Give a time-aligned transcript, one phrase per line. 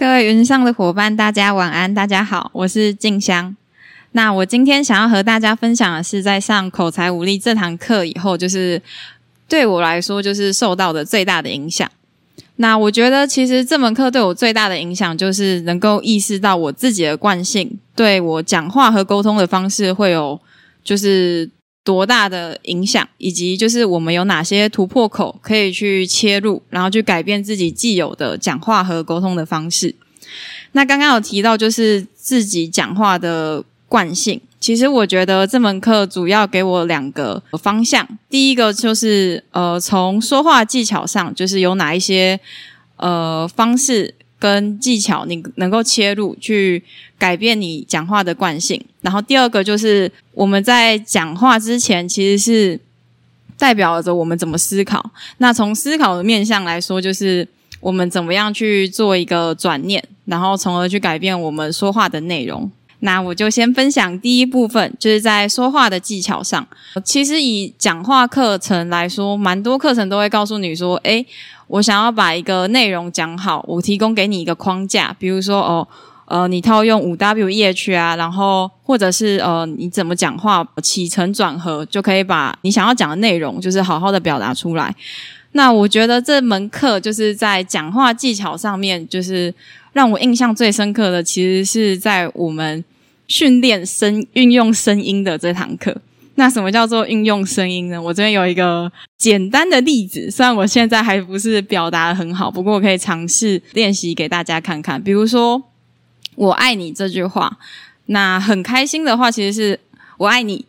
[0.00, 3.54] 各位云上的伙伴，大家晚安，大家好，我是静香。
[4.12, 8.80] 那我今天想要和大家分享的是，在上口才武力这堂课以后，就是
[9.46, 11.86] 对我来说，就是受到的最大的影响。
[12.56, 20.40] 那我觉得，其实这门课对我最大的影响，就是能够意识到我自己的惯性，对我讲话和沟通的方式会有，
[20.82, 21.50] 就是。
[21.90, 29.92] 多大的影响，以及就是我们有哪些突破口可以去切入，然后去改变自己既有的讲话和沟通的方式。
[30.70, 38.06] 那刚刚有提到就是自己讲话的惯性，其实我觉得这门课主要给我两个方向。
[38.28, 42.38] 第一个就是呃，从说话技巧上，就是有哪一些
[42.98, 44.14] 呃方式。
[44.40, 46.82] 跟技巧，你能够切入去
[47.18, 48.82] 改变你讲话的惯性。
[49.02, 52.80] 然后第二个就是我们在讲话之前，其实是
[53.58, 55.10] 代表着我们怎么思考。
[55.36, 57.46] 那从思考的面向来说，就是
[57.80, 62.70] 我们怎么样去做一个转念，然后从而去改变我们说话的内容。
[63.02, 66.66] 那我就先分享第一部分，就是在说话的技巧上。
[67.02, 71.24] 其实以讲话课程来说，蛮多课程都会告诉你说，诶，
[71.68, 75.88] 我想要把一个内容讲好，我提供给你一个框架，比如说哦，
[76.26, 84.94] 呃，你套用五 W E H 啊，然后或者是呃，你怎么讲话起承转合，就可以把你想要讲的内容，就是好好的表达出来。
[85.52, 89.52] 那我觉得这门课就是在讲话技巧上面，就是
[89.94, 92.84] 让我印象最深刻的，其实是在我们。
[93.30, 95.96] 训练声运用声音的这堂课，
[96.34, 98.02] 那什么叫做运用声音呢？
[98.02, 105.00] 我这边有一个简单的例子，虽然我现在还不是表达得很好，不过我可以尝试练习给大家看看。
[105.00, 105.62] 比如说
[106.34, 107.56] “我爱你”这句话，
[108.06, 109.78] 那很开心的话，其实是
[110.18, 110.64] “我爱你”，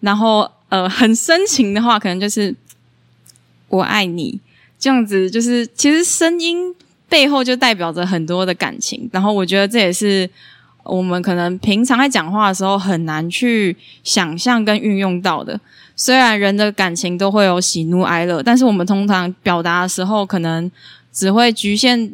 [0.00, 2.52] 然后呃，很深情的话，可能就是
[3.70, 4.40] “我爱你”。
[4.80, 6.74] 这样子就是，其实声音
[7.08, 10.28] 背后就代表着很多的感情，然后我觉得这也是。
[10.84, 15.60] 我们可能平常在讲话的时候很难去想象跟运用到的。
[15.94, 20.70] 虽然人的感情都会有喜怒哀乐，但是我们通常表达的时候，可能
[21.12, 22.10] 只会局限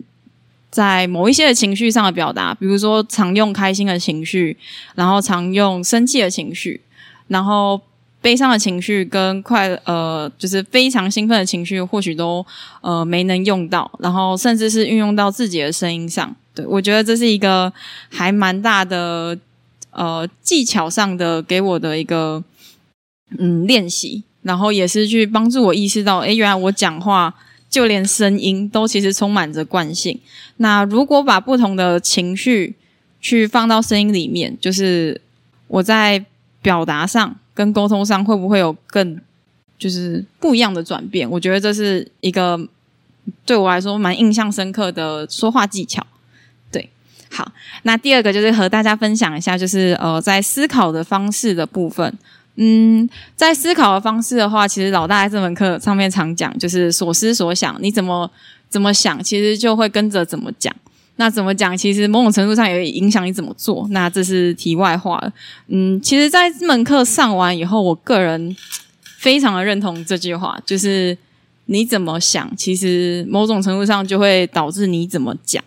[0.71, 4.57] 在某一些的情绪上的表达，比如说常用开心的情绪，
[4.97, 6.81] 然后常用生气的情绪，
[7.29, 7.81] 然后
[8.21, 12.45] 悲伤的情绪跟快呃，就是非常兴奋的情绪，或许都
[12.81, 16.35] 呃没能用到，然后甚至是运用到自己的声音上。
[16.57, 17.71] 对，我觉得这是一个
[18.09, 19.39] 还蛮大的
[19.91, 22.43] 呃技巧上的给我的一个
[23.39, 27.35] 嗯练习，然后也是去帮助我意识到，诶，原来我讲话
[27.69, 30.19] 就连声音都其实充满着惯性。
[30.57, 32.75] 那如果把不同的情绪
[33.21, 35.21] 去放到声音里面，就是
[35.69, 36.25] 我在
[36.63, 39.21] 表达上跟沟通上会不会有更
[39.79, 41.29] 就是不一样的转变？
[41.31, 42.67] 我觉得这是一个
[43.45, 46.07] 对我来说蛮印象深刻的说话技巧。
[47.31, 47.51] 好，
[47.83, 52.13] 那第二个就是和大家分享一下，就是呃，在思考的方式的部分。
[52.59, 58.31] 嗯，在思考的方式的话，其实老大在这门课上面常讲，就是所思所想，你怎么
[58.71, 60.75] 怎么想，其实就会跟着怎么讲。
[61.17, 63.87] 那怎么讲，其实某种程度上也影响你怎么做。
[63.91, 65.33] 那这是题外话了。
[65.69, 68.55] 嗯，其实，在这门课上完以后，我个人
[69.19, 71.17] 非常的认同这句话，就是
[71.67, 75.63] 你怎么想，其实某种程度上就会导致你怎么讲。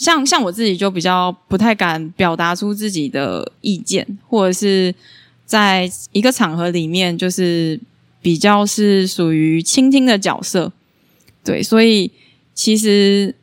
[0.00, 4.94] 像像我自己就比较不太敢表达出自己的意见，或者是
[5.44, 7.78] 在一个场合里面，就是
[8.22, 10.72] 比较是属于倾听的角色。
[11.44, 12.10] 对，所以
[12.54, 13.34] 其实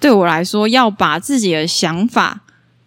[0.00, 2.42] 对我来说，要把自己的想法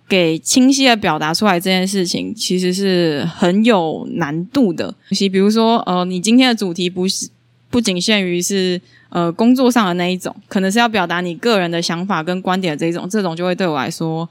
[0.08, 4.96] 给清晰的表达出来，这件事情其实是很有难度的。
[5.12, 7.30] 其比如说，呃，你今天的主题不是
[7.70, 8.80] 不仅限于是。
[9.12, 14.30] 呃，工作上的那一种，可能是要表达你个人的想法跟观点的这一种，这种就会对我来说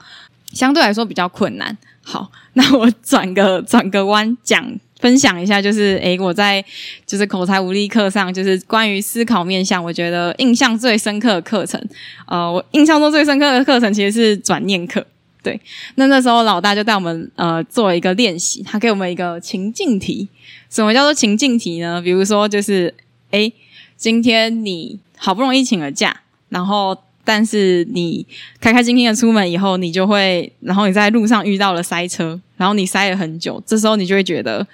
[0.53, 1.77] 相对来说比较困难。
[2.01, 4.65] 好，那我转个 转个弯讲，
[5.01, 6.65] 分享一下，就是诶，我在
[7.05, 11.85] 就是口才无力课上，就是关于思考面向，我觉得印象最深刻的课程。
[12.29, 15.05] 呃，我印象中最深刻的课程其实是转念课。
[15.43, 15.61] 对，
[15.97, 20.29] 那那时候老大就带我们呃做了一个练习，他给我们一个情境题。
[20.71, 22.01] 什么叫做情境题呢？
[22.01, 22.95] 比如说就是
[23.31, 23.53] 诶。
[23.97, 26.21] 今天你好不容易请了假，
[26.51, 28.25] 然后但是你
[28.61, 34.65] 开开心心的出门以后，你就会，然后你在路上遇到了塞车，然后你塞了很久，这时候你就会觉得，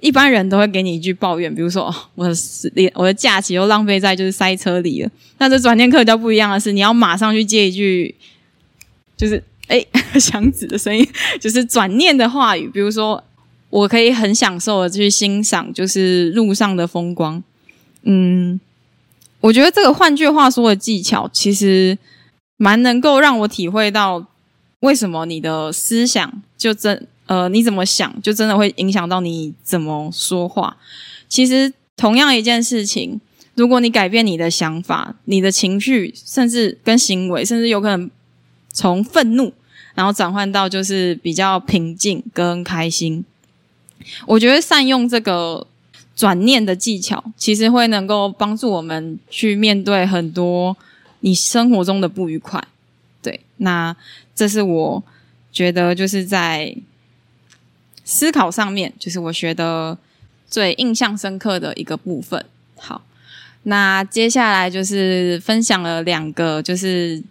[0.00, 5.10] 一般人都会给你一句抱怨，比如说，我的时我的假期又浪费在就是塞车里了。
[5.38, 8.12] 那这转念课比较不一样的是，你要马上去接一句，
[9.16, 9.86] 就是诶
[10.18, 11.08] 祥子的声音，
[11.40, 13.22] 就是转念的话语，比如说，
[13.70, 17.40] 我可以很享受的去欣赏，就是路上的风光。
[18.02, 18.60] 嗯，
[19.40, 21.96] 我觉得这个换句话说的技巧其实
[22.56, 24.26] 蛮能够让我体会到
[24.80, 30.76] 为什么你的思想就真呃你怎么想就真的会影响到你怎么说话。
[31.28, 33.20] 其实同样一件事情，
[33.54, 38.10] 如果你改变你的想法、你的情绪，甚至跟行为，甚至有可能
[38.72, 39.52] 从愤怒，
[39.94, 43.24] 然后转换到就是比较平静跟开心。
[44.26, 45.66] 我觉得善用这个
[46.14, 50.76] 转念的技巧，其实会能够帮助我们去面对很多
[51.20, 52.62] 你生活中的不愉快。
[53.22, 53.94] 对，那
[54.34, 55.02] 这是我
[55.52, 56.76] 觉得就是在
[58.04, 59.98] 思考上面，就是我学的。
[60.52, 62.44] 最印象深刻的一个部分。
[62.76, 63.00] 好，
[63.62, 67.22] 那接下来就是分享了两个，就是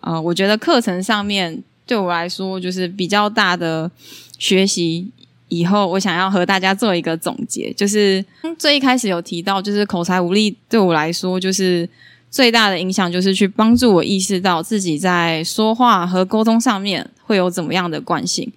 [0.00, 3.88] 呃，我觉得课程上面对我来说就是比较大的
[4.36, 5.12] 学习。
[5.48, 8.24] 以后我想要和大家做一个总结，就是
[8.58, 11.88] 最一开始有提到，就是口才无力对我来说就是
[12.30, 18.52] 最大的影响，就是去帮助我意识到自己在说话和沟通上面会有怎么样的惯性。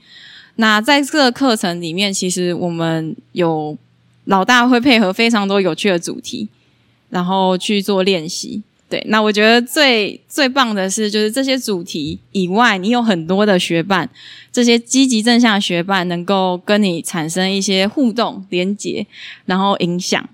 [0.55, 3.77] 那在这个课程里面，其实我们有。
[4.25, 6.47] 老大会配合非常多有趣的主题，
[7.09, 8.61] 然后去做练习。
[8.89, 14.09] 对，那我觉得最最棒的是，就是这些主题以外，你有很多的学伴，
[14.51, 19.05] 这些积极正向的学伴能够跟你产生一些互动、连结，
[19.45, 20.27] 然后影响。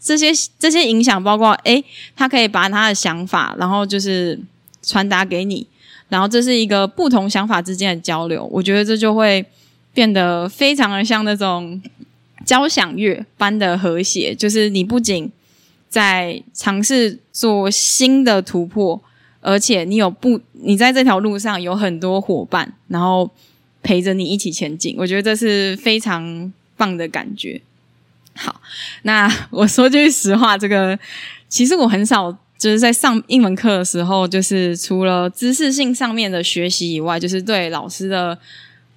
[0.00, 1.84] 这些这些影响包括，诶，
[2.16, 4.40] 他可以把他的想法，然后就是
[4.82, 5.66] 传达给你，
[6.08, 8.48] 然后这是一个不同想法之间的交流。
[8.50, 9.44] 我觉得这就会
[9.92, 11.82] 变得非常的像那种。
[12.46, 15.30] 交响乐般的和谐，就是你不仅
[15.90, 19.02] 在尝试做新的突破，
[19.40, 23.28] 而且你有不，你在这条路上有很多伙伴，然后
[23.82, 24.94] 陪着你一起前进。
[24.96, 27.60] 我觉得这是非常棒的感觉。
[28.36, 28.60] 好，
[29.02, 30.96] 那我说句实话，这个
[31.48, 38.38] 其实我很少就是在上英文课的时候，就是除了知识性上面的学习以外，就是对老师的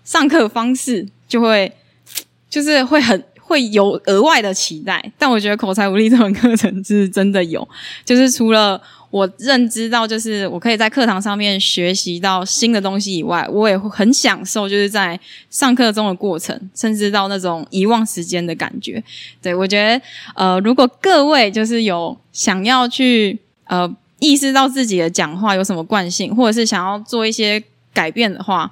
[0.05, 1.73] 上课方式就会
[2.51, 3.23] 就是会很。
[3.53, 7.67] 会有额外的期待，但我觉得口才无力这门课程是真的有，
[8.03, 15.19] 就是除了我认知到，就是我可以在课堂上面学习到新的东西以外，我也会很享受，就是在
[15.51, 19.03] 上课中的过程，甚至到那种遗忘时间的感觉。
[19.39, 20.01] 对，我觉得，
[20.33, 27.63] 呃，如果各位就是有想要去呃意识到自己的讲话有什么惯性，或者是想要做一些
[27.93, 28.71] 改变的话，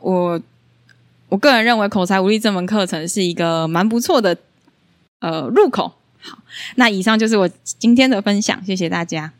[0.00, 0.40] 我。
[1.32, 4.36] 我个人认为口才无力这门课程是一个蛮不错的
[5.20, 5.90] 呃入口。
[6.20, 6.36] 好，
[6.74, 9.32] 那以上就是我今天的分享，谢谢大家。